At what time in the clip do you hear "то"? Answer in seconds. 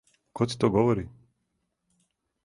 0.57-0.69